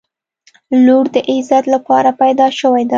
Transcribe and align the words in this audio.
•لور 0.85 1.05
د 1.13 1.15
عزت 1.31 1.63
لپاره 1.73 2.11
پیدا 2.21 2.47
شوې 2.59 2.83
ده. 2.87 2.89